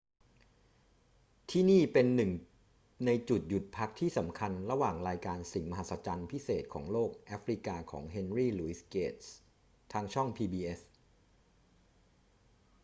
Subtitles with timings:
[1.49, 2.31] ที่นี่เป็นหนึ่ง
[3.05, 9.33] ในจุดหยุดพักที่สำคัญระหว่างรายการสิ่งมหัศจรรย์พิเศษของโลกแอฟริกาของ เฮนรี หลุยส์ เกตส์
[9.93, 10.79] ทางช่อง pbs